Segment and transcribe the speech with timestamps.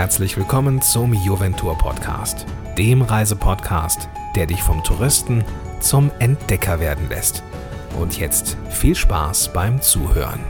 [0.00, 2.46] herzlich willkommen zum Juventur Podcast,
[2.78, 5.44] dem Reisepodcast, der dich vom Touristen
[5.80, 7.42] zum Entdecker werden lässt.
[8.00, 10.40] Und jetzt viel Spaß beim Zuhören.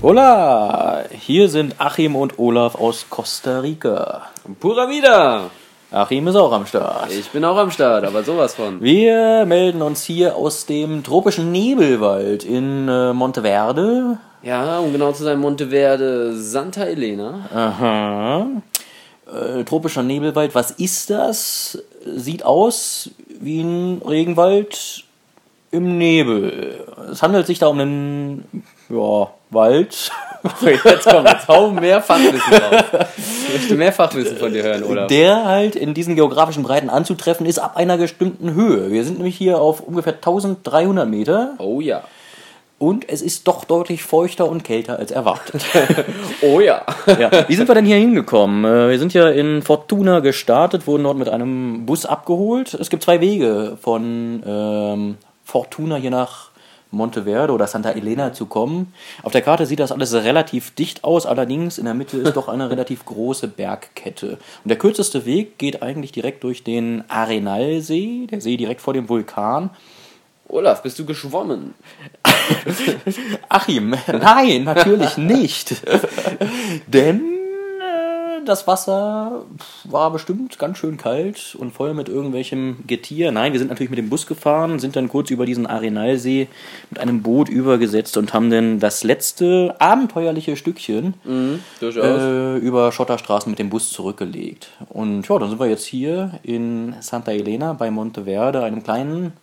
[0.00, 4.22] Hola, hier sind Achim und Olaf aus Costa Rica.
[4.60, 5.50] Pura wieder!
[5.90, 7.10] Achim ist auch am Start.
[7.10, 8.80] Ich bin auch am Start, aber sowas von.
[8.80, 14.18] Wir melden uns hier aus dem tropischen Nebelwald in äh, Monteverde.
[14.42, 17.48] Ja, um genau zu sein, Monteverde Santa Elena.
[17.52, 18.46] Aha.
[19.26, 21.82] Äh, tropischer Nebelwald, was ist das?
[22.04, 25.04] Sieht aus wie ein Regenwald
[25.70, 26.86] im Nebel.
[27.10, 30.10] Es handelt sich da um einen ja, Wald.
[30.62, 32.84] jetzt kommt, jetzt hau mehr Fachwissen raus.
[33.48, 35.06] Ich möchte mehr Fachwissen von dir hören, oder?
[35.08, 38.90] Der halt in diesen geografischen Breiten anzutreffen ist ab einer bestimmten Höhe.
[38.90, 41.54] Wir sind nämlich hier auf ungefähr 1300 Meter.
[41.58, 42.02] Oh ja.
[42.78, 45.64] Und es ist doch deutlich feuchter und kälter als erwartet.
[46.42, 46.86] oh ja.
[47.18, 47.48] ja.
[47.48, 48.64] Wie sind wir denn hier hingekommen?
[48.64, 52.74] Äh, wir sind ja in Fortuna gestartet, wurden dort mit einem Bus abgeholt.
[52.74, 56.50] Es gibt zwei Wege von ähm, Fortuna hier nach
[56.90, 58.92] Monteverde oder Santa Elena zu kommen.
[59.22, 62.48] Auf der Karte sieht das alles relativ dicht aus, allerdings in der Mitte ist doch
[62.48, 64.38] eine relativ große Bergkette.
[64.64, 69.08] Und der kürzeste Weg geht eigentlich direkt durch den Arenalsee, der See direkt vor dem
[69.08, 69.70] Vulkan.
[70.48, 71.74] Olaf, bist du geschwommen?
[73.48, 75.82] Achim, nein, natürlich nicht.
[76.86, 77.38] Denn
[78.48, 79.44] das Wasser
[79.84, 83.30] war bestimmt ganz schön kalt und voll mit irgendwelchem Getier.
[83.30, 86.48] Nein, wir sind natürlich mit dem Bus gefahren, sind dann kurz über diesen Arenalsee
[86.88, 93.50] mit einem Boot übergesetzt und haben dann das letzte abenteuerliche Stückchen mhm, äh, über Schotterstraßen
[93.50, 94.70] mit dem Bus zurückgelegt.
[94.88, 99.34] Und ja, dann sind wir jetzt hier in Santa Elena bei Monteverde, einem kleinen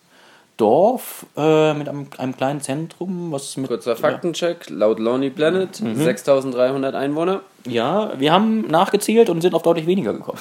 [0.57, 3.67] Dorf äh, mit einem, einem, kleinen Zentrum, was mit.
[3.67, 5.95] Kurzer Faktencheck, laut Lonely Planet, mhm.
[5.95, 7.41] 6300 Einwohner.
[7.67, 10.39] Ja, wir haben nachgezählt und sind auf deutlich weniger gekommen.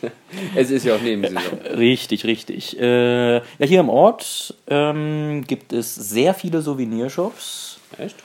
[0.54, 1.58] es ist ja auch Nebensaison.
[1.76, 2.78] richtig, richtig.
[2.78, 7.78] Äh, ja, hier im Ort ähm, gibt es sehr viele Souvenirshops.
[7.98, 8.16] Echt?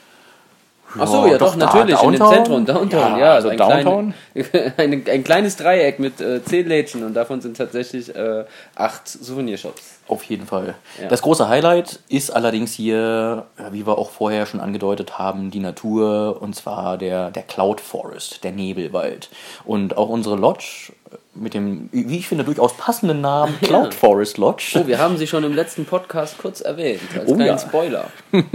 [0.97, 3.49] Ach so, ja, ja doch, doch, natürlich, da, in dem Zentrum, Downtown, ja, ja also
[3.49, 4.13] ein, Downtown.
[4.33, 8.45] Klein, ein, ein, kleines Dreieck mit äh, zehn Lädchen und davon sind tatsächlich äh,
[8.75, 9.99] acht Souvenirshops.
[10.07, 10.75] Auf jeden Fall.
[11.01, 11.07] Ja.
[11.07, 16.41] Das große Highlight ist allerdings hier, wie wir auch vorher schon angedeutet haben, die Natur
[16.41, 19.29] und zwar der, der Cloud Forest, der Nebelwald.
[19.63, 20.93] Und auch unsere Lodge
[21.33, 23.99] mit dem, wie ich finde, durchaus passenden Namen Cloud ja.
[23.99, 24.79] Forest Lodge.
[24.81, 27.57] Oh, wir haben sie schon im letzten Podcast kurz erwähnt, als oh, kleinen ja.
[27.57, 28.05] Spoiler.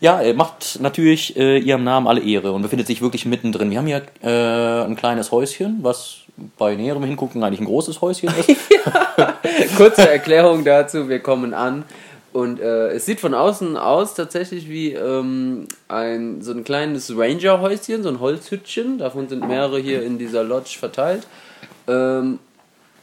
[0.00, 3.70] Ja, macht natürlich äh, ihrem Namen alle Ehre und befindet sich wirklich mittendrin.
[3.70, 6.18] Wir haben hier äh, ein kleines Häuschen, was
[6.58, 8.48] bei näherem Hingucken eigentlich ein großes Häuschen ist.
[9.76, 11.84] Kurze Erklärung dazu, wir kommen an
[12.36, 18.02] und äh, es sieht von außen aus tatsächlich wie ähm, ein, so ein kleines Ranger-Häuschen,
[18.02, 18.98] so ein Holzhütchen.
[18.98, 21.26] Davon sind mehrere hier in dieser Lodge verteilt.
[21.88, 22.38] Ähm,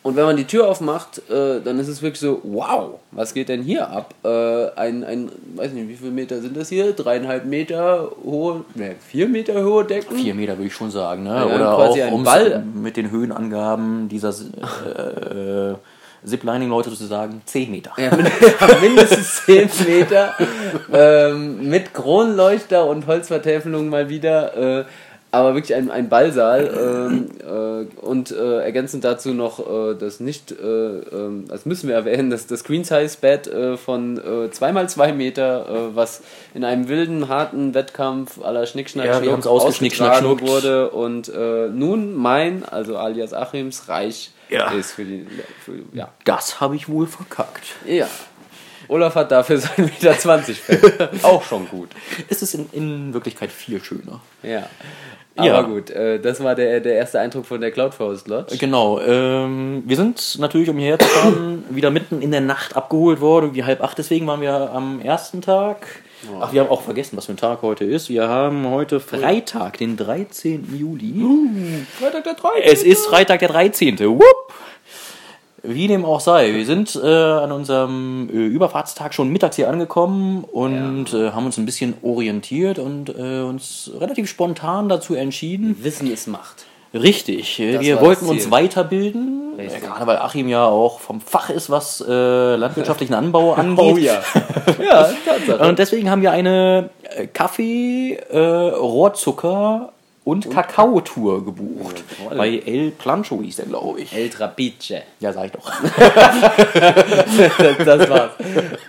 [0.04, 3.48] und wenn man die Tür aufmacht, äh, dann ist es wirklich so, wow, was geht
[3.48, 4.14] denn hier ab?
[4.24, 6.92] Äh, ein, ein, weiß nicht, wie viele Meter sind das hier?
[6.92, 10.18] Dreieinhalb Meter hohe, ne, vier Meter hohe Decken?
[10.18, 11.30] Vier Meter würde ich schon sagen, ne?
[11.30, 12.64] Ja, Oder quasi auch ein Ball.
[12.76, 15.76] mit den Höhenangaben dieser äh, äh,
[16.26, 17.92] Ziplining-Leute sozusagen 10 Meter.
[17.98, 18.12] Ja,
[18.82, 20.34] mindestens 10 Meter.
[20.92, 24.80] ähm, mit Kronleuchter und Holzvertäfelung mal wieder.
[24.80, 24.86] Äh,
[25.34, 30.52] aber wirklich ein, ein Ballsaal ähm, äh, und äh, ergänzend dazu noch äh, das nicht,
[30.52, 35.14] äh, ähm, das müssen wir erwähnen, das, das Green Size Bed äh, von äh, 2x2
[35.14, 36.22] Meter, äh, was
[36.54, 39.34] in einem wilden, harten Wettkampf aller Schnickschnack ja, wir
[40.42, 44.72] wurde und nun mein, also alias Achims, Reich ja.
[44.72, 45.26] ist für die.
[45.66, 46.10] Für, ja.
[46.26, 47.64] Das habe ich wohl verkackt.
[47.86, 48.08] Ja.
[48.94, 51.10] Olaf hat dafür sein Meter 20 Feld.
[51.24, 51.90] Auch schon gut.
[52.30, 54.22] Es ist in, in Wirklichkeit viel schöner.
[54.44, 54.70] Ja.
[55.36, 55.62] Aber ja.
[55.64, 58.56] gut, äh, das war der, der erste Eindruck von der Cloud Forest Lodge.
[58.58, 59.00] Genau.
[59.00, 63.56] Ähm, wir sind natürlich, um hierher zu fahren, wieder mitten in der Nacht abgeholt worden,
[63.56, 63.98] wie halb acht.
[63.98, 65.88] Deswegen waren wir am ersten Tag.
[66.32, 66.38] Oh.
[66.40, 68.10] Ach, wir haben auch vergessen, was für ein Tag heute ist.
[68.10, 70.78] Wir haben heute Freitag, den 13.
[70.78, 71.24] Juli.
[71.24, 71.48] Uh,
[72.00, 72.62] Freitag der 13.
[72.72, 74.00] Es ist Freitag der 13.
[74.00, 74.54] Whoop.
[75.66, 80.44] Wie dem auch sei, wir sind äh, an unserem äh, Überfahrtstag schon mittags hier angekommen
[80.44, 81.30] und ja.
[81.30, 85.78] äh, haben uns ein bisschen orientiert und äh, uns relativ spontan dazu entschieden.
[85.82, 86.66] Wissen ist Macht.
[86.94, 89.82] Richtig, das wir wollten uns weiterbilden, Richtig.
[89.82, 93.80] gerade weil Achim ja auch vom Fach ist, was äh, landwirtschaftlichen Anbau angeht.
[93.80, 94.22] Oh ja.
[94.80, 95.68] ja, Tatsache.
[95.68, 97.26] Und deswegen haben wir eine äh,
[100.26, 102.04] Rohrzucker und Kakao-Tour gebucht.
[102.20, 102.38] Jawohl.
[102.38, 104.14] Bei El Plancho hieß der, glaube ich.
[104.14, 105.04] El Trapiche.
[105.20, 105.70] Ja, sag ich doch.
[107.58, 108.32] das, das war's.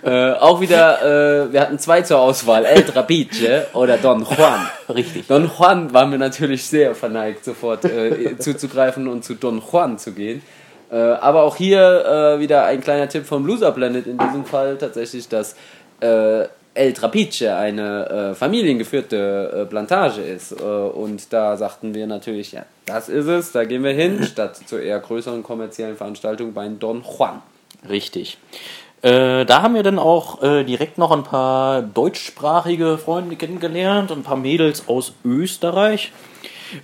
[0.03, 4.67] äh, auch wieder, äh, wir hatten zwei zur Auswahl, El Trapiche oder Don Juan.
[4.93, 5.27] Richtig.
[5.27, 10.13] Don Juan waren wir natürlich sehr verneigt, sofort äh, zuzugreifen und zu Don Juan zu
[10.13, 10.41] gehen.
[10.91, 14.77] Äh, aber auch hier äh, wieder ein kleiner Tipp vom Loser Planet in diesem Fall
[14.77, 15.55] tatsächlich, dass
[15.99, 16.45] äh,
[16.75, 20.51] El Trapiche eine äh, familiengeführte äh, Plantage ist.
[20.51, 24.59] Äh, und da sagten wir natürlich, ja, das ist es, da gehen wir hin, statt
[24.65, 27.41] zur eher größeren kommerziellen Veranstaltung bei Don Juan.
[27.89, 28.37] Richtig.
[29.01, 34.23] Äh, da haben wir dann auch äh, direkt noch ein paar deutschsprachige Freunde kennengelernt, ein
[34.23, 36.11] paar Mädels aus Österreich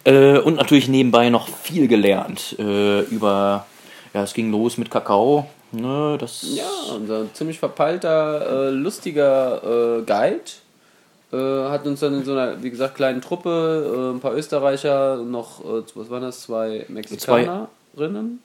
[0.06, 3.66] äh, und natürlich nebenbei noch viel gelernt über,
[4.14, 5.48] ja, es ging los mit Kakao.
[5.72, 10.42] Ne, das Ja, unser ziemlich verpeilter, äh, lustiger äh, Guide
[11.32, 15.18] äh, hat uns dann in so einer, wie gesagt, kleinen Truppe, äh, ein paar Österreicher,
[15.18, 18.40] noch, äh, was waren das, zwei Mexikanerinnen?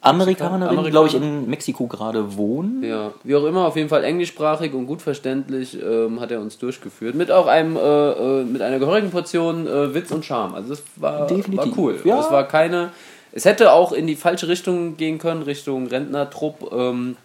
[0.00, 0.90] Amerikanerin, Amerikaner.
[0.90, 2.82] glaube ich, in Mexiko gerade wohnen.
[2.82, 6.58] Ja, wie auch immer, auf jeden Fall englischsprachig und gut verständlich ähm, hat er uns
[6.58, 7.14] durchgeführt.
[7.14, 10.54] Mit auch einem, äh, mit einer gehörigen Portion äh, Witz und Charme.
[10.54, 11.72] Also das war, Definitiv.
[11.72, 12.00] war cool.
[12.04, 12.20] Ja.
[12.20, 12.90] Es war keine,
[13.32, 16.72] es hätte auch in die falsche Richtung gehen können, Richtung Rentnertrupp.
[16.72, 17.16] Ähm,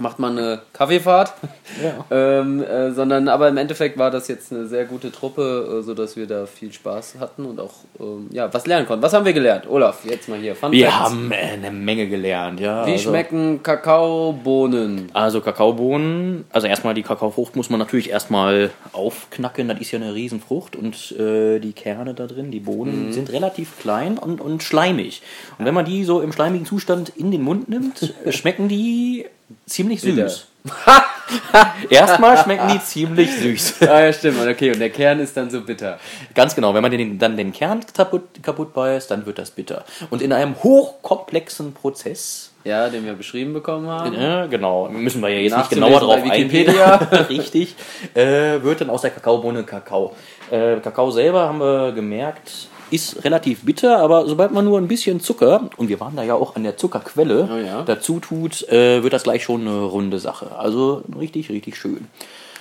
[0.00, 1.34] macht man eine Kaffeefahrt,
[1.82, 2.04] Ja.
[2.40, 6.16] ähm, äh, sondern aber im Endeffekt war das jetzt eine sehr gute Truppe, äh, sodass
[6.16, 9.02] wir da viel Spaß hatten und auch ähm, ja was lernen konnten.
[9.02, 10.04] Was haben wir gelernt, Olaf?
[10.04, 10.56] Jetzt mal hier.
[10.56, 10.98] Fun Wir Facts.
[11.00, 12.86] haben äh, eine Menge gelernt, ja.
[12.86, 15.10] Wie also, schmecken Kakaobohnen?
[15.12, 20.14] Also Kakaobohnen, also erstmal die Kakaofrucht muss man natürlich erstmal aufknacken, das ist ja eine
[20.14, 23.12] Riesenfrucht und äh, die Kerne da drin, die Bohnen, Mhm.
[23.12, 25.22] sind relativ klein und, und schleimig.
[25.58, 29.26] Und wenn man die so im schleimigen Zustand in den Mund nimmt, schmecken die
[29.66, 30.46] ziemlich süß.
[31.90, 33.74] erstmal schmecken die ziemlich süß.
[33.88, 34.38] Ah ja, stimmt.
[34.40, 35.98] Okay, und der Kern ist dann so bitter.
[36.34, 39.84] Ganz genau, wenn man den, dann den Kern kaputt, kaputt beißt, dann wird das bitter.
[40.10, 44.14] Und in einem hochkomplexen Prozess Ja, den wir beschrieben bekommen haben.
[44.14, 44.88] Ja, genau.
[44.88, 46.50] Müssen wir ja jetzt nicht genauer drauf eingehen.
[46.50, 46.94] Wikipedia.
[47.28, 47.74] Richtig.
[48.14, 50.14] Äh, wird dann aus der Kakaobohne Kakao.
[50.50, 55.20] Äh, Kakao selber haben wir gemerkt, ist relativ bitter, aber sobald man nur ein bisschen
[55.20, 57.82] Zucker, und wir waren da ja auch an der Zuckerquelle, Oh ja.
[57.82, 60.52] dazu tut, äh, wird das gleich schon eine runde Sache.
[60.56, 62.06] Also richtig, richtig schön.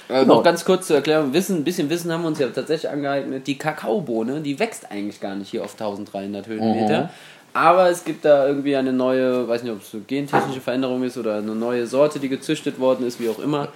[0.09, 0.35] Äh, Genau.
[0.35, 1.33] Noch ganz kurz zur Erklärung.
[1.33, 3.47] Wissen, ein bisschen Wissen haben wir uns ja tatsächlich angeeignet.
[3.47, 7.09] Die Kakaobohne, die wächst eigentlich gar nicht hier auf 1300 Höhenmeter.
[7.53, 11.17] Aber es gibt da irgendwie eine neue, weiß nicht, ob es eine gentechnische Veränderung ist
[11.17, 13.67] oder eine neue Sorte, die gezüchtet worden ist, wie auch immer,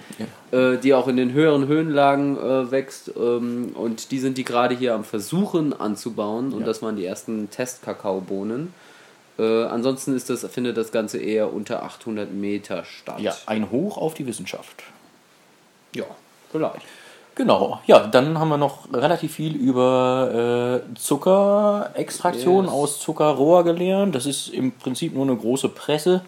[0.50, 3.12] äh, die auch in den höheren Höhenlagen äh, wächst.
[3.16, 6.52] Ähm, und die sind die gerade hier am Versuchen anzubauen.
[6.52, 8.72] Und das waren die ersten Testkakaobohnen.
[9.38, 13.20] Äh, ansonsten ist das, findet das Ganze eher unter 800 Meter statt.
[13.20, 14.84] Ja, ein Hoch auf die Wissenschaft.
[15.92, 16.06] ja
[16.50, 16.86] vielleicht.
[17.36, 22.72] Genau, ja, dann haben wir noch relativ viel über äh, Zuckerextraktion Yes.
[22.72, 24.14] aus Zuckerrohr gelernt.
[24.14, 26.22] Das ist im Prinzip nur eine große Presse.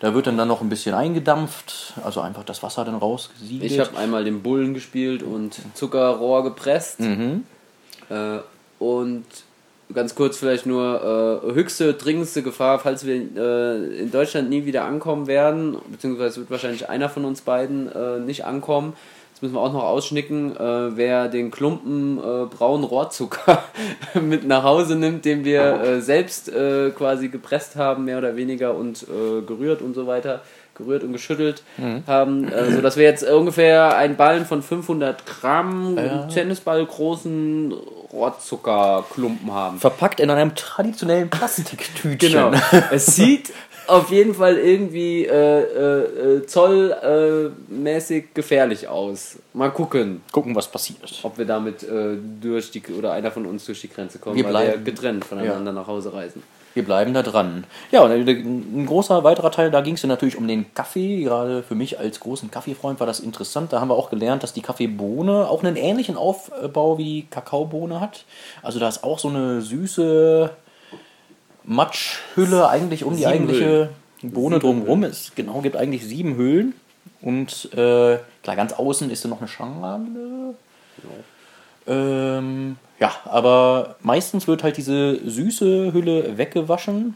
[0.00, 3.70] Da wird dann, dann noch ein bisschen eingedampft, also einfach das Wasser dann rausgesiegelt.
[3.70, 6.98] Ich habe einmal den Bullen gespielt und Zuckerrohr gepresst.
[6.98, 7.44] Mhm.
[8.08, 8.38] Äh,
[8.80, 9.24] und
[9.94, 14.84] ganz kurz vielleicht nur äh, höchste, dringendste Gefahr, falls wir äh, in Deutschland nie wieder
[14.84, 18.94] ankommen werden, beziehungsweise wird wahrscheinlich einer von uns beiden äh, nicht ankommen.
[19.40, 20.54] Das müssen wir auch noch ausschnicken.
[20.54, 23.64] Äh, wer den Klumpen äh, braunen Rohrzucker
[24.20, 28.74] mit nach Hause nimmt, den wir äh, selbst äh, quasi gepresst haben, mehr oder weniger
[28.74, 30.42] und äh, gerührt und so weiter,
[30.74, 31.62] gerührt und geschüttelt
[32.06, 35.98] haben, äh, sodass wir jetzt ungefähr einen Ballen von 500 Gramm
[36.32, 37.72] Tennisball großen
[38.12, 39.78] Rohrzuckerklumpen haben.
[39.78, 42.18] Verpackt in einem traditionellen Plastiktütchen.
[42.18, 42.52] Genau.
[42.90, 43.52] es sieht
[43.86, 49.36] auf jeden Fall irgendwie äh, äh, äh, zollmäßig gefährlich aus.
[49.52, 51.20] Mal gucken, Gucken, was passiert.
[51.22, 54.44] ob wir damit äh, durch die oder einer von uns durch die Grenze kommen, Wir
[54.44, 56.42] weil bleiben- wir getrennt voneinander nach Hause reisen.
[56.72, 57.64] Wir bleiben da dran.
[57.90, 61.24] Ja, und ein großer weiterer Teil, da ging es dann natürlich um den Kaffee.
[61.24, 63.72] Gerade für mich als großen Kaffeefreund war das interessant.
[63.72, 68.00] Da haben wir auch gelernt, dass die Kaffeebohne auch einen ähnlichen Aufbau wie die Kakaobohne
[68.00, 68.24] hat.
[68.62, 70.50] Also da ist auch so eine süße
[71.70, 73.90] Matschhülle eigentlich um die Sieben eigentliche
[74.22, 75.04] Bohne Sieben drumherum.
[75.04, 76.74] Es genau gibt eigentlich sieben Hüllen.
[77.22, 80.00] Und äh, klar, ganz außen ist dann noch eine Schale.
[81.86, 87.14] Ähm, ja, aber meistens wird halt diese süße Hülle weggewaschen.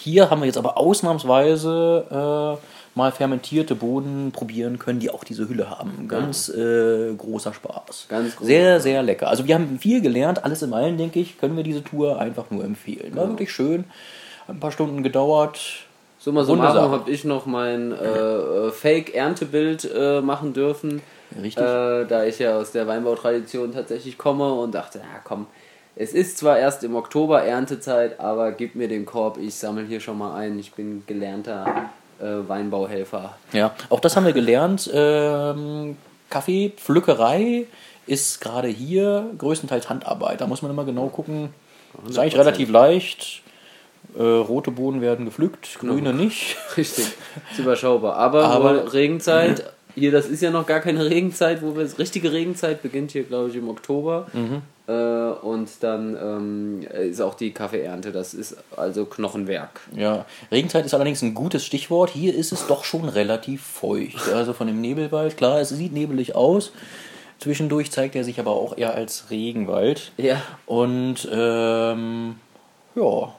[0.00, 5.48] Hier haben wir jetzt aber ausnahmsweise äh, mal fermentierte Bohnen probieren können, die auch diese
[5.48, 6.08] Hülle haben.
[6.08, 8.06] Ganz äh, großer Spaß.
[8.08, 9.28] Ganz großer sehr, sehr lecker.
[9.28, 12.50] Also wir haben viel gelernt, alles in allem, denke ich, können wir diese Tour einfach
[12.50, 13.14] nur empfehlen.
[13.14, 13.84] War wirklich schön.
[14.48, 15.60] Hat ein paar Stunden gedauert.
[16.18, 16.90] So mal so Runde machen Sache.
[16.90, 21.02] habe ich noch mein äh, äh, Fake-Erntebild äh, machen dürfen.
[21.40, 21.62] Richtig.
[21.62, 25.46] Äh, da ich ja aus der Weinbautradition tatsächlich komme und dachte, ja komm,
[25.96, 30.00] Es ist zwar erst im Oktober Erntezeit, aber gib mir den Korb, ich sammle hier
[30.00, 30.58] schon mal ein.
[30.58, 33.36] Ich bin gelernter äh, Weinbauhelfer.
[33.52, 34.90] Ja, auch das haben wir gelernt.
[34.92, 35.96] Ähm,
[36.30, 37.66] Kaffeepflückerei
[38.06, 40.40] ist gerade hier größtenteils Handarbeit.
[40.40, 41.50] Da muss man immer genau gucken.
[42.08, 42.38] Ist eigentlich 100%.
[42.38, 43.42] relativ leicht.
[44.16, 46.56] Äh, rote Bohnen werden gepflückt, grüne nicht.
[46.76, 47.06] Richtig,
[47.50, 48.16] ist überschaubar.
[48.16, 52.82] Aber, Aber- Regenzeit, hier, das ist ja noch gar keine Regenzeit, wo wir, richtige Regenzeit
[52.82, 54.26] beginnt hier, glaube ich, im Oktober.
[54.88, 59.80] Äh, und dann ähm, ist auch die Kaffeeernte, das ist also Knochenwerk.
[59.94, 62.10] Ja, Regenzeit ist allerdings ein gutes Stichwort.
[62.10, 64.28] Hier ist es doch schon relativ feucht.
[64.32, 66.72] Also von dem Nebelwald, klar, es sieht nebelig aus.
[67.38, 70.12] Zwischendurch zeigt er sich aber auch eher als Regenwald.
[70.16, 70.40] Ja.
[70.64, 72.36] Und ähm,
[72.94, 73.34] ja,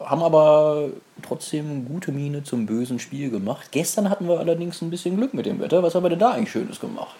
[0.00, 0.88] haben aber
[1.22, 3.72] trotzdem gute Miene zum bösen Spiel gemacht.
[3.72, 5.82] Gestern hatten wir allerdings ein bisschen Glück mit dem Wetter.
[5.82, 7.16] Was haben wir denn da eigentlich Schönes gemacht?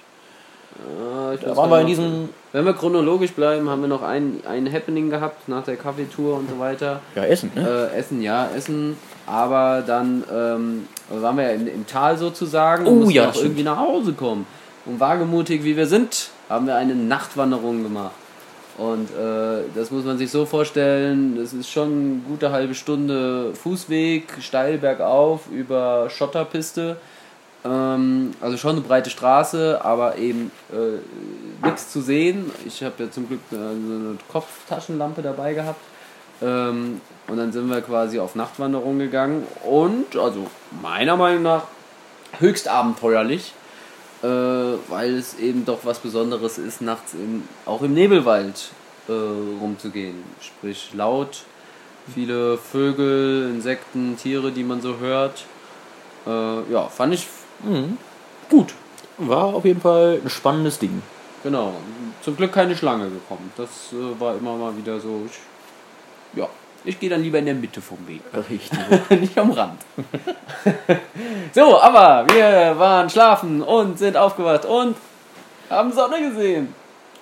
[1.34, 2.28] Ich Da waren wir in diesem.
[2.52, 6.48] Wenn wir chronologisch bleiben, haben wir noch ein, ein Happening gehabt nach der Kaffeetour und
[6.48, 7.00] so weiter.
[7.14, 7.88] Ja, Essen, ne?
[7.92, 8.96] Äh, Essen, ja, Essen.
[9.26, 13.30] Aber dann ähm, waren wir ja im, im Tal sozusagen Oh, und mussten ja, auch
[13.30, 13.46] stimmt.
[13.46, 14.46] irgendwie nach Hause kommen.
[14.86, 18.12] Und wagemutig wie wir sind, haben wir eine Nachtwanderung gemacht.
[18.78, 23.52] Und äh, das muss man sich so vorstellen, das ist schon eine gute halbe Stunde
[23.54, 26.96] Fußweg, steil bergauf über Schotterpiste.
[27.66, 32.50] Ähm, also schon eine breite Straße, aber eben äh, nichts zu sehen.
[32.64, 35.80] Ich habe ja zum Glück so eine Kopftaschenlampe dabei gehabt.
[36.42, 40.46] Ähm, und dann sind wir quasi auf Nachtwanderung gegangen und, also
[40.82, 41.64] meiner Meinung nach,
[42.38, 43.52] höchst abenteuerlich,
[44.22, 48.70] äh, weil es eben doch was Besonderes ist, nachts im, auch im Nebelwald
[49.08, 50.22] äh, rumzugehen.
[50.40, 51.44] Sprich laut,
[52.14, 55.44] viele Vögel, Insekten, Tiere, die man so hört.
[56.26, 57.26] Äh, ja, fand ich
[58.48, 58.74] gut.
[59.18, 61.02] War auf jeden Fall ein spannendes Ding.
[61.42, 61.72] Genau.
[62.22, 63.52] Zum Glück keine Schlange gekommen.
[63.56, 65.22] Das äh, war immer mal wieder so.
[65.26, 66.48] Ich, ja,
[66.84, 68.22] ich gehe dann lieber in der Mitte vom Weg.
[68.50, 68.78] Richtig.
[69.20, 69.80] Nicht am Rand.
[71.52, 74.96] so, aber wir waren schlafen und sind aufgewacht und
[75.70, 76.74] haben Sonne gesehen.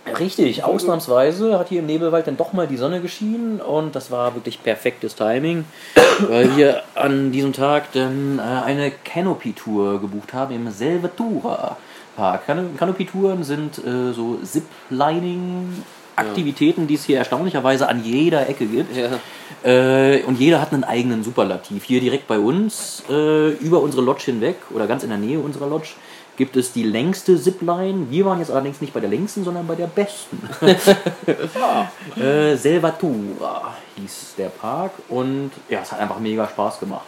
[0.06, 4.34] Richtig, ausnahmsweise hat hier im Nebelwald dann doch mal die Sonne geschienen und das war
[4.34, 5.64] wirklich perfektes Timing,
[6.28, 11.78] weil wir an diesem Tag dann äh, eine Canopy-Tour gebucht haben im Selvatura
[12.16, 12.46] Park.
[12.46, 18.96] Can Canopy-Touren sind äh, so Ziplining-Aktivitäten, die es hier erstaunlicherweise an jeder Ecke gibt.
[18.96, 19.18] Ja.
[19.64, 21.82] Äh, und jeder hat einen eigenen Superlativ.
[21.84, 25.66] Hier direkt bei uns, äh, über unsere Lodge hinweg oder ganz in der Nähe unserer
[25.66, 25.94] Lodge,
[26.36, 28.10] gibt es die längste Zipline.
[28.10, 30.42] Wir waren jetzt allerdings nicht bei der längsten, sondern bei der besten.
[32.20, 37.06] äh, Selvatura hieß der Park und ja, es hat einfach mega Spaß gemacht.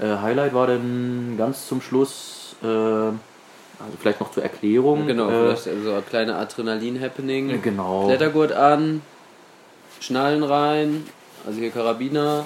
[0.00, 3.18] Äh, Highlight war dann ganz zum Schluss, äh, also
[4.00, 5.06] vielleicht noch zur Erklärung.
[5.06, 7.60] Genau, äh, vielleicht so ein kleiner Adrenalin-Happening.
[7.62, 8.06] genau.
[8.06, 9.02] Klettergurt an,
[10.00, 11.04] Schnallen rein,
[11.46, 12.44] also hier Karabiner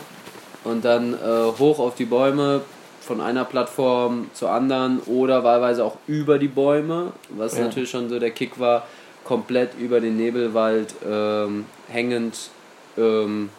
[0.65, 2.63] und dann äh, hoch auf die Bäume
[3.03, 7.65] von einer Plattform zur anderen oder wahlweise auch über die Bäume, was Ja.
[7.65, 8.87] natürlich schon so der Kick war,
[9.25, 12.51] komplett über den Nebelwald ähm, hängend,
[12.99, 13.51] ähm,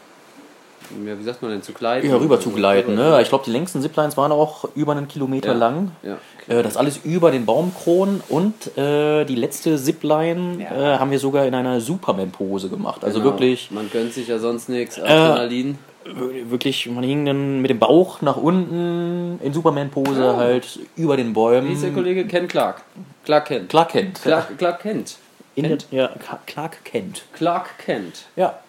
[1.06, 2.08] ja, wie sagt man denn, zu gleiten?
[2.10, 2.96] Ja, rüber zu gleiten.
[2.96, 3.20] Ne?
[3.22, 5.58] Ich glaube, die längsten Ziplines waren auch über einen Kilometer Ja.
[5.58, 5.92] lang.
[6.04, 6.18] Ja.
[6.48, 10.96] Äh, Das alles über den Baumkronen und äh, die letzte Zipline Ja.
[10.96, 13.04] äh, haben wir sogar in einer Superman-Pose gemacht.
[13.06, 13.32] Also Genau.
[13.32, 15.78] wirklich, Man gönnt sich ja sonst nichts, Adrenalin.
[16.06, 21.70] Wirklich, man hing dann mit dem Bauch nach unten in Superman-Pose halt über den Bäumen.
[21.70, 22.26] Wie ist der Kollege?
[22.26, 22.82] Ken Clark.
[23.26, 23.70] Clark Kent.
[23.70, 24.22] Clark Kent.
[24.22, 25.18] Clark, Clark Kent.
[25.56, 25.88] Kent?
[25.92, 26.10] Der, ja,
[26.46, 27.24] Clark Kent.
[27.34, 28.24] Clark Kent.
[28.36, 28.60] Ja.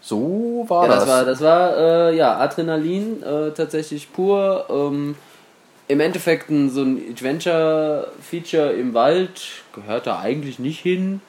[0.00, 1.04] So war Ja, das.
[1.04, 4.66] das war, das war äh, ja, Adrenalin äh, tatsächlich pur.
[4.70, 5.16] Ähm,
[5.88, 9.40] Im Endeffekt ein, so ein Adventure-Feature im Wald
[9.74, 11.20] gehört da eigentlich nicht hin.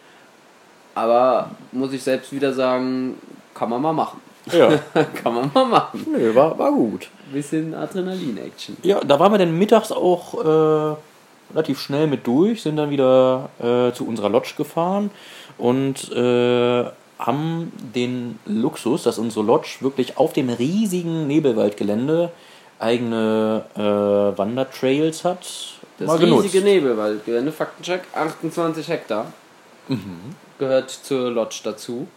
[0.95, 3.15] Aber muss ich selbst wieder sagen,
[3.53, 4.21] kann man mal machen.
[4.51, 4.79] Ja.
[5.23, 6.05] kann man mal machen.
[6.11, 7.09] Nö, war, war gut.
[7.31, 8.77] Bisschen Adrenalin-Action.
[8.83, 10.95] Ja, da waren wir dann mittags auch äh,
[11.53, 15.11] relativ schnell mit durch, sind dann wieder äh, zu unserer Lodge gefahren
[15.57, 16.85] und äh,
[17.19, 22.31] haben den Luxus, dass unsere Lodge wirklich auf dem riesigen Nebelwaldgelände
[22.79, 25.45] eigene äh, Wandertrails hat.
[25.97, 29.33] Das riesige Nebelwaldgelände, Faktencheck, 28 Hektar.
[30.59, 32.07] Gehört zur Lodge dazu.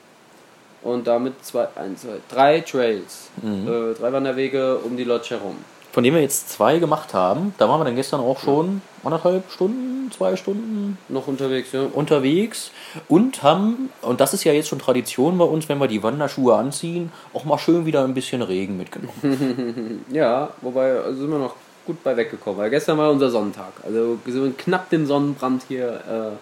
[0.83, 3.31] Und damit zwei, eins, zwei, drei Trails.
[3.43, 5.57] Äh, drei Wanderwege um die Lodge herum.
[5.93, 7.55] Von dem wir jetzt zwei gemacht haben.
[7.59, 11.83] Da waren wir dann gestern auch schon anderthalb Stunden, zwei Stunden Noch unterwegs, ja.
[11.93, 12.71] unterwegs
[13.09, 16.55] und haben, und das ist ja jetzt schon Tradition bei uns, wenn wir die Wanderschuhe
[16.55, 20.05] anziehen, auch mal schön wieder ein bisschen Regen mitgenommen.
[20.12, 23.73] Ja, wobei also sind wir noch gut bei weggekommen, weil gestern war unser Sonntag.
[23.85, 26.37] Also wir sind knapp den Sonnenbrand hier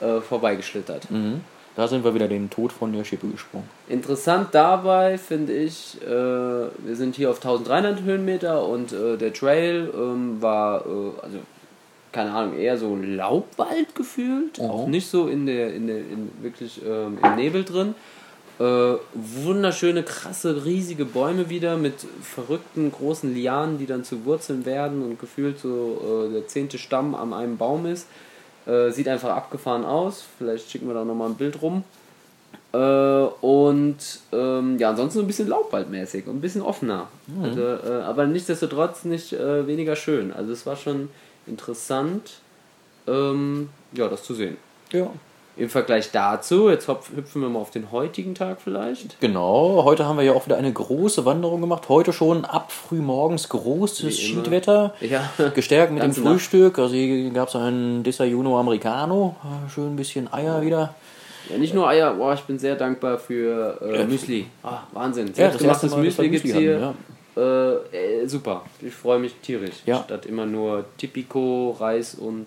[0.00, 1.10] äh, äh, vorbeigeschlittert.
[1.76, 3.68] Da sind wir wieder den Tod von der Schippe gesprungen.
[3.88, 9.90] Interessant dabei finde ich, äh, wir sind hier auf 1300 Höhenmeter und äh, der Trail
[9.94, 10.90] ähm, war, äh,
[11.22, 11.38] also
[12.12, 14.64] keine Ahnung, eher so Laubwald gefühlt, Mhm.
[14.64, 17.94] auch nicht so in der, in der in wirklich ähm, im Nebel drin.
[18.58, 21.92] Äh, wunderschöne, krasse, riesige Bäume wieder mit
[22.22, 27.14] verrückten großen Lianen, die dann zu Wurzeln werden und gefühlt so äh, der zehnte Stamm
[27.14, 28.06] an einem Baum ist.
[28.66, 30.24] Äh, sieht einfach abgefahren aus.
[30.38, 31.84] Vielleicht schicken wir da nochmal ein Bild rum.
[32.72, 33.96] Äh, und
[34.32, 37.08] ähm, ja, ansonsten so ein bisschen laubwaldmäßig und ein bisschen offener.
[37.42, 40.32] Also, äh, aber nichtsdestotrotz nicht äh, weniger schön.
[40.32, 41.08] Also es war schon
[41.46, 42.40] interessant,
[43.06, 44.56] ähm, ja, das zu sehen.
[44.92, 45.10] Ja.
[45.58, 49.18] Im Vergleich dazu, jetzt hüpfen wir mal auf den heutigen Tag vielleicht.
[49.20, 51.88] Genau, heute haben wir ja auch wieder eine große Wanderung gemacht.
[51.88, 54.18] Heute schon ab frühmorgens großes.
[54.18, 54.94] Schiedwetter.
[55.00, 55.30] Ja.
[55.54, 56.12] Gestärkt mit dem.
[56.12, 56.78] Frühstück.
[56.78, 59.36] Also hier gab es einen Desayuno Americano.
[59.74, 60.94] Schön ein bisschen Eier wieder.
[61.48, 64.46] Ja, nicht nur Eier, boah, ich bin sehr dankbar für äh, Müsli.
[64.62, 65.32] Ah, Wahnsinn.
[65.36, 66.80] Ja, das erste Mal, Müsli gibt es hier.
[67.36, 67.40] hatten,
[67.92, 68.62] Äh, äh, super.
[68.82, 69.76] Ich freue mich tierisch.
[69.86, 70.02] Ja.
[70.04, 72.46] Statt immer nur Tipico, Reis und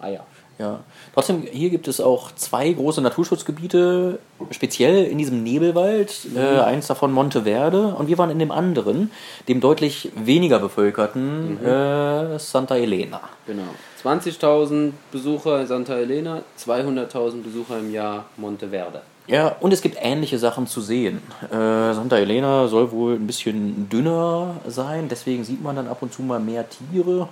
[0.00, 0.26] Eier.
[0.60, 0.80] Ja.
[1.14, 4.18] Trotzdem, hier gibt es auch zwei große Naturschutzgebiete,
[4.50, 6.26] speziell in diesem Nebelwald.
[6.36, 9.10] Äh, eins davon Monteverde und wir waren in dem anderen,
[9.48, 13.22] dem deutlich weniger bevölkerten äh, Santa Elena.
[13.46, 13.62] Genau.
[14.04, 19.00] 20.000 Besucher in Santa Elena, 200.000 Besucher im Jahr Monteverde.
[19.26, 21.22] Ja, und es gibt ähnliche Sachen zu sehen.
[21.50, 21.54] Äh,
[21.94, 26.20] Santa Elena soll wohl ein bisschen dünner sein, deswegen sieht man dann ab und zu
[26.20, 27.28] mal mehr Tiere.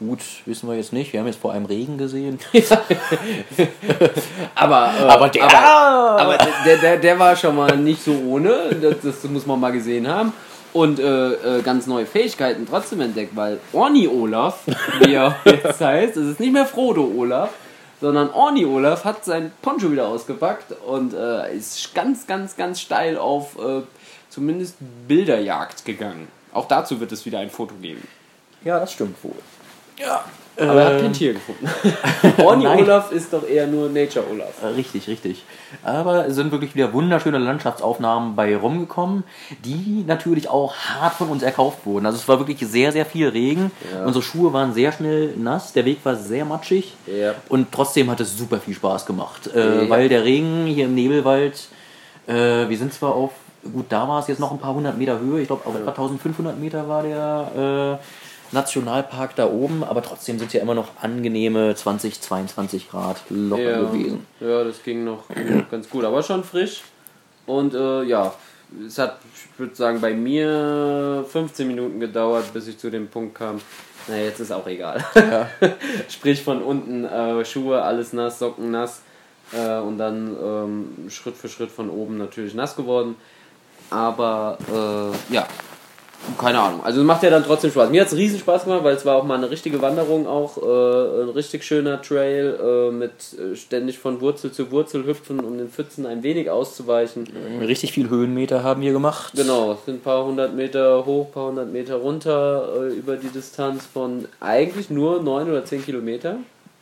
[0.00, 1.12] Gut, wissen wir jetzt nicht.
[1.12, 2.40] Wir haben jetzt vor einem Regen gesehen.
[4.54, 8.70] Aber, äh, Aber der- aber, aber der, der, der war schon mal nicht so ohne,
[8.80, 10.32] das, das muss man mal gesehen haben.
[10.72, 14.60] Und äh, äh, ganz neue Fähigkeiten trotzdem entdeckt, weil Orni Olaf,
[15.00, 17.50] wie er jetzt heißt, es ist nicht mehr Frodo Olaf,
[18.00, 23.18] sondern Orni Olaf hat sein Poncho wieder ausgepackt und äh, ist ganz, ganz, ganz steil
[23.18, 23.82] auf äh,
[24.30, 26.28] zumindest Bilderjagd gegangen.
[26.54, 28.02] Auch dazu wird es wieder ein Foto geben.
[28.64, 29.36] Ja, das stimmt wohl.
[29.98, 30.24] Ja.
[30.54, 31.66] Aber er hat kein Tier gefunden.
[32.44, 32.66] Orni.
[32.66, 34.62] Olaf ist doch eher nur Nature Olaf.
[34.62, 35.44] Äh, Richtig, richtig.
[35.82, 39.24] Aber es sind wirklich wieder wunderschöne Landschaftsaufnahmen bei rumgekommen,
[39.64, 42.04] die natürlich auch hart von uns erkauft wurden.
[42.04, 43.70] Also es war wirklich sehr, sehr viel Regen.
[43.94, 44.04] Ja.
[44.04, 46.92] Unsere Schuhe waren sehr schnell nass, der Weg war sehr matschig.
[47.06, 47.34] Ja.
[47.48, 49.48] Und trotzdem hat es super viel Spaß gemacht.
[49.54, 49.90] Äh, Ja.
[49.90, 51.66] Weil der Regen hier im Nebelwald,
[52.26, 53.30] äh, wir sind zwar auf,
[53.72, 55.90] gut, da war es jetzt noch ein paar hundert Meter Höhe, ich glaube auf etwa
[55.90, 58.04] 1500 Meter war der äh,
[58.52, 63.62] Nationalpark da oben, aber trotzdem sind es ja immer noch angenehme 20, 22 Grad locker
[63.62, 64.26] Ja, gewesen.
[64.40, 66.82] ja, das ging noch, ging noch ganz gut, aber schon frisch.
[67.46, 68.32] Und äh, ja,
[68.86, 73.34] es hat, ich würde sagen, bei mir 15 Minuten gedauert, bis ich zu dem Punkt
[73.34, 73.60] kam.
[74.08, 75.04] Na, jetzt ist auch egal.
[76.08, 79.02] Sprich von unten äh, Schuhe, alles nass, Socken nass
[79.52, 83.16] äh, und dann ähm, Schritt für Schritt von oben natürlich nass geworden.
[83.90, 85.46] Aber äh, ja,
[86.38, 86.84] keine Ahnung.
[86.84, 87.90] Also macht ja dann trotzdem Spaß.
[87.90, 90.56] Mir hat es riesen Spaß gemacht, weil es war auch mal eine richtige Wanderung auch.
[90.56, 95.58] Äh, ein richtig schöner Trail äh, mit äh, ständig von Wurzel zu Wurzel hüpfen, um
[95.58, 97.28] den Pfützen ein wenig auszuweichen.
[97.60, 99.32] Richtig viel Höhenmeter haben wir gemacht.
[99.34, 103.16] Genau, es sind ein paar hundert Meter hoch, ein paar hundert Meter runter äh, über
[103.16, 106.36] die Distanz von eigentlich nur 9 oder 10 Kilometer.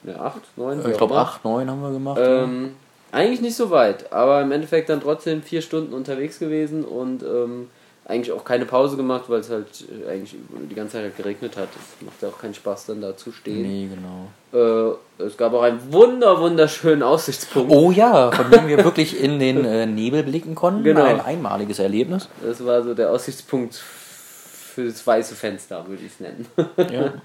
[0.04, 2.20] Ja, 8, 9, Ich glaube 8, 9 haben wir gemacht.
[2.22, 2.74] ähm,
[3.12, 7.68] eigentlich nicht so weit, aber im Endeffekt dann trotzdem vier Stunden unterwegs gewesen und ähm,
[8.10, 10.34] eigentlich auch keine Pause gemacht, weil es halt äh, eigentlich
[10.68, 11.68] die ganze Zeit halt geregnet hat.
[11.74, 13.62] Es macht ja auch keinen Spaß, dann da zu stehen.
[13.62, 14.28] nee, genau.
[14.52, 17.70] Äh, es gab auch einen wunder wunderschönen Aussichtspunkt.
[17.72, 20.84] Oh ja, von dem wir wirklich in den äh, Nebel blicken konnten.
[20.84, 21.04] Genau.
[21.04, 22.28] Ein einmaliges Erlebnis.
[22.44, 26.46] Das war so der Aussichtspunkt für das weiße Fenster, würde ich es nennen.
[26.92, 27.12] Ja.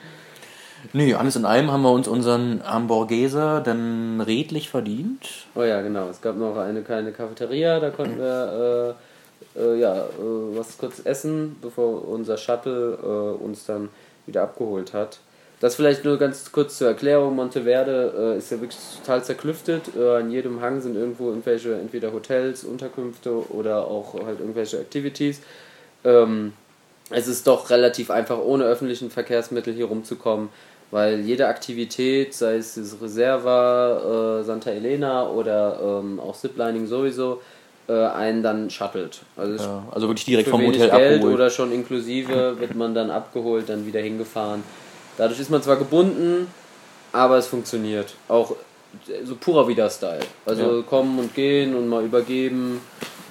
[0.94, 5.28] Nee, alles in allem haben wir uns unseren Hamburgeser dann redlich verdient.
[5.56, 6.10] Oh ja, genau.
[6.10, 9.05] Es gab noch eine kleine Cafeteria, da konnten wir äh,
[9.58, 13.90] äh, ja, äh, was kurz essen, bevor unser Shuttle äh, uns dann
[14.26, 15.20] wieder abgeholt hat.
[15.62, 17.36] Das vielleicht nur ganz kurz zur Erklärung.
[17.36, 19.84] Monteverde äh, ist ja wirklich total zerklüftet.
[19.98, 25.42] Äh, an jedem Hang sind irgendwo irgendwelche entweder Hotels, Unterkünfte oder auch halt irgendwelche Activities.
[26.04, 26.54] Ähm,
[27.10, 30.50] es ist doch relativ einfach, ohne öffentlichen Verkehrsmittel hier rumzukommen,
[30.92, 37.42] weil jede Aktivität, sei es das Reserva, äh, Santa Elena oder ähm, auch Ziplining sowieso,
[37.94, 39.22] einen dann shuttelt.
[39.38, 41.34] Also Ja, also wirklich direkt vom Hotel Geld abgeholt.
[41.36, 44.64] oder schon inklusive wird man dann abgeholt, dann wieder hingefahren.
[45.18, 46.48] Dadurch ist man zwar gebunden,
[47.12, 48.16] aber es funktioniert.
[48.28, 48.56] Auch
[49.24, 50.22] so purer Wieder-Style.
[50.46, 50.82] Also Ja.
[50.84, 52.82] kommen und gehen und mal übergeben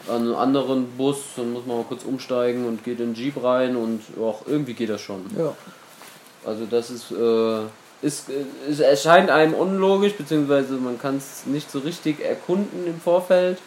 [0.09, 3.43] an einen anderen Bus, dann muss man mal kurz umsteigen und geht in den Jeep
[3.43, 5.25] rein und auch irgendwie geht das schon.
[5.39, 5.55] ja.
[6.47, 7.61] Also das ist, äh,
[8.03, 8.27] es,
[8.71, 13.59] es erscheint einem unlogisch, beziehungsweise man kann es nicht so richtig erkunden im Vorfeld.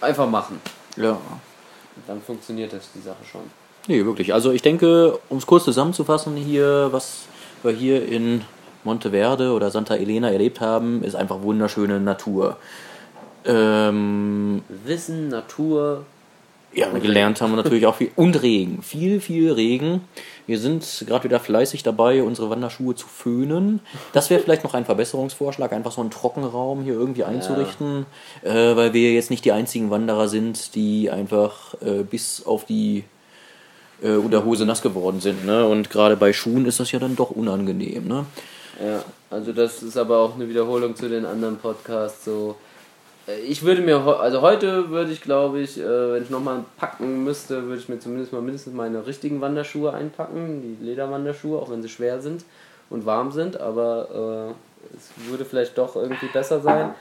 [0.00, 0.60] Einfach machen.
[0.96, 1.18] Ja.
[2.06, 3.42] Dann funktioniert das die Sache schon.
[3.88, 4.34] Nee, wirklich.
[4.34, 7.22] Also ich denke, um es kurz zusammenzufassen hier, was
[7.62, 8.42] wir hier in
[8.84, 12.56] Monteverde oder Santa Elena erlebt haben, ist einfach wunderschöne Natur.
[13.44, 16.04] Ähm, Wissen, Natur.
[16.72, 18.10] Ja, gelernt haben wir natürlich auch viel.
[18.16, 18.82] Und Regen.
[18.82, 20.02] Viel, viel Regen.
[20.46, 23.80] Wir sind gerade wieder fleißig dabei, unsere Wanderschuhe zu föhnen.
[24.12, 28.06] Das wäre vielleicht noch ein Verbesserungsvorschlag, einfach so einen Trockenraum hier irgendwie einzurichten,
[28.42, 33.04] äh, weil wir jetzt nicht die einzigen Wanderer sind, die einfach äh, bis auf die
[34.02, 35.46] äh, Unterhose nass geworden sind.
[35.46, 35.66] Ne?
[35.66, 38.06] Und gerade bei Schuhen ist das ja dann doch unangenehm.
[38.06, 38.26] Ne?
[38.84, 42.24] Ja, also das ist aber auch eine Wiederholung zu den anderen Podcasts.
[42.24, 42.56] So,
[43.46, 47.64] ich würde mir, also heute würde ich glaube ich, äh, wenn ich nochmal packen müsste,
[47.64, 51.88] würde ich mir zumindest mal mindestens meine richtigen Wanderschuhe einpacken, die Lederwanderschuhe, auch wenn sie
[51.88, 52.44] schwer sind
[52.88, 56.94] und warm sind, aber äh, es würde vielleicht doch irgendwie besser sein.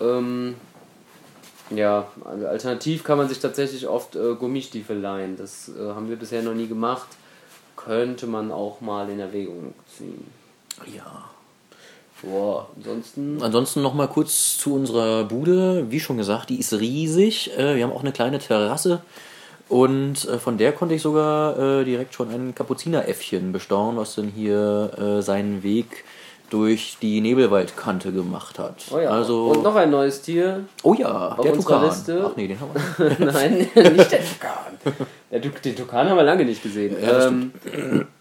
[0.00, 0.56] Ähm,
[1.70, 5.36] ja, also alternativ kann man sich tatsächlich oft äh, Gummistiefel leihen.
[5.36, 7.08] Das äh, haben wir bisher noch nie gemacht.
[7.76, 10.26] Könnte man auch mal in Erwägung ziehen.
[10.94, 11.30] Ja.
[12.22, 13.38] Boah, ansonsten.
[13.42, 15.86] Ansonsten noch mal kurz zu unserer Bude.
[15.90, 17.50] Wie schon gesagt, die ist riesig.
[17.58, 19.00] Äh, Wir haben auch eine kleine Terrasse.
[19.68, 24.28] Und äh, von der konnte ich sogar äh, direkt schon ein Kapuzineräffchen bestaunen, was dann
[24.28, 26.04] hier seinen Weg
[26.50, 28.74] durch die Nebelwaldkante gemacht hat.
[28.92, 29.10] Oh ja.
[29.10, 30.64] Also, Und noch ein neues Tier.
[30.82, 31.84] oh ja, der Tukan.
[31.84, 32.24] Liste.
[32.28, 33.16] Ach nee, den haben wir.
[33.32, 34.96] Nein, nicht der Tukan.
[35.30, 36.96] Der Tuk- Den Tukan haben wir lange nicht gesehen.
[37.00, 37.52] Ja, ähm,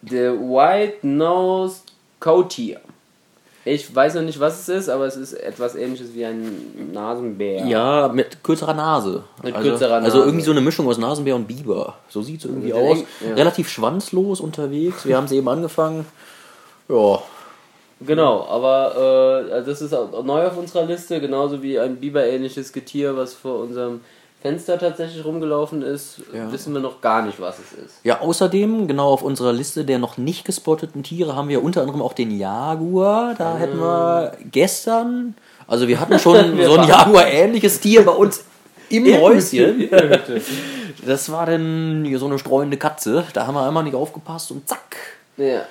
[0.03, 2.79] der White-Nosed Coatier.
[3.69, 7.65] Ich weiß noch nicht, was es ist, aber es ist etwas ähnliches wie ein Nasenbär.
[7.65, 9.23] Ja, mit kürzerer Nase.
[9.43, 10.27] Mit also, kürzerer Also Nase.
[10.29, 11.95] irgendwie so eine Mischung aus Nasenbär und Biber.
[12.09, 12.97] So sieht es irgendwie Mit den aus.
[12.99, 13.35] Eng- ja.
[13.35, 15.05] Relativ schwanzlos unterwegs.
[15.05, 16.05] Wir haben es eben angefangen.
[16.87, 17.19] Ja,
[18.01, 22.71] Genau, aber äh, also das ist auch neu auf unserer Liste, genauso wie ein Biber-ähnliches
[22.71, 23.99] Getier, was vor unserem
[24.41, 26.21] Fenster tatsächlich rumgelaufen ist.
[26.33, 26.49] Ja.
[26.51, 27.95] Wissen wir noch gar nicht, was es ist.
[28.03, 32.01] Ja, außerdem, genau auf unserer Liste der noch nicht gespotteten Tiere haben wir unter anderem
[32.01, 33.35] auch den Jaguar.
[33.37, 35.35] Da hätten wir gestern,
[35.67, 38.45] also wir hatten schon Wir so ein Jaguar-ähnliches Tier bei uns
[38.89, 39.89] im Häuschen.
[41.05, 43.25] Das war dann so eine streuende Katze.
[43.33, 44.95] Da haben wir einmal nicht aufgepasst und zack.
[45.37, 45.65] ja,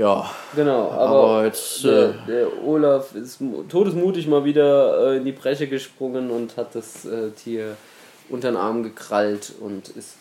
[0.00, 0.90] Ja, genau.
[0.92, 1.84] Aber, aber jetzt.
[1.84, 6.56] der, Äh, der Olaf ist mu- todesmutig mal wieder äh, in die Breche gesprungen und
[6.56, 7.76] hat das äh, Tier
[8.30, 10.16] unter den Arm gekrallt und ist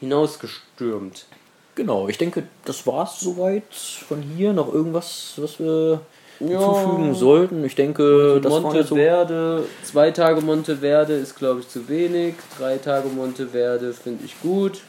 [0.00, 1.26] hinausgestürmt.
[1.74, 3.62] genau, ich denke, das war's soweit
[4.08, 4.52] von hier.
[4.52, 6.00] Noch irgendwas, was wir
[6.40, 6.46] Ja.
[6.46, 7.64] hinzufügen sollten.
[7.64, 8.94] Ich denke, das jetzt so.
[8.94, 14.80] Monteverde, zwei Tage Monteverde ist glaube ich zu wenig, drei Tage Monteverde finde ich gut.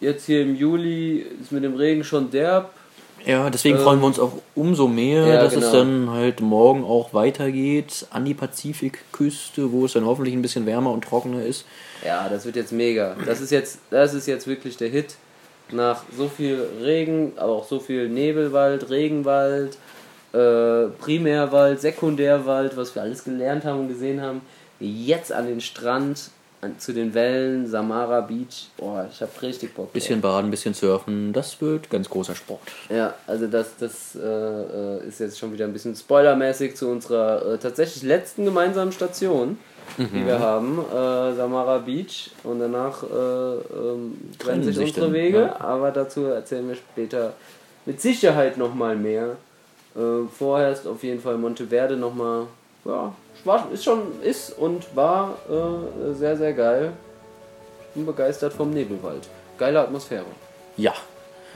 [0.00, 2.70] Jetzt hier im Juli ist mit dem Regen schon derb.
[3.24, 5.72] Ja, deswegen Ähm, freuen wir uns auch umso mehr, ja, dass es genau.
[5.72, 10.92] dann halt morgen auch weitergeht an die Pazifikküste, wo es dann hoffentlich ein bisschen wärmer
[10.92, 11.64] und trockener ist.
[12.04, 13.16] Ja, das wird jetzt mega.
[13.26, 15.16] Das ist jetzt, das ist jetzt wirklich der Hit.
[15.72, 19.76] Nach so viel Regen, aber auch so viel Nebelwald, Regenwald,
[20.32, 24.42] äh, Primärwald, Sekundärwald, was wir alles gelernt haben und gesehen haben.
[24.78, 26.32] Jetzt an den Strand, an,
[26.78, 28.68] zu den Wellen, Samara Beach.
[28.76, 29.92] Boah, ich hab richtig Bock.
[29.92, 32.60] Bisschen baden, bisschen surfen, das wird ganz großer Sport.
[32.88, 37.54] Ja, also das, das äh, äh, ist jetzt schon wieder ein bisschen spoilermäßig zu unserer
[37.54, 39.58] äh, tatsächlich letzten gemeinsamen Station,
[39.98, 42.30] die wir haben, äh, Samara Beach.
[42.42, 45.60] Und danach äh, ähm, trennen sich unsere dann, Wege, ja.
[45.60, 47.34] aber dazu erzählen wir später
[47.84, 49.36] mit Sicherheit nochmal mehr.
[49.94, 52.46] Äh, vorher ist auf jeden Fall Monteverde nochmal,
[52.84, 53.14] ja,
[53.46, 56.92] war, ist schon, ist und war äh, sehr, sehr geil.
[57.88, 59.28] Ich bin begeistert vom Nebelwald.
[59.56, 60.26] Geile Atmosphäre.
[60.76, 60.92] Ja,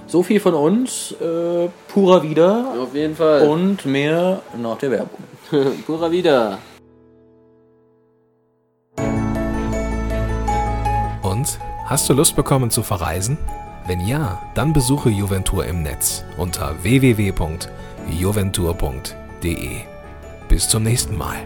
[0.07, 1.13] so viel von uns.
[1.21, 3.47] Äh, purer wieder Auf jeden Fall.
[3.49, 5.19] und mehr nach der Werbung.
[5.87, 6.59] Pura wieder.
[11.23, 13.37] Und hast du Lust bekommen zu verreisen?
[13.87, 19.69] Wenn ja, dann besuche Juventur im Netz unter www.juventur.de.
[20.49, 21.37] Bis zum nächsten Mal.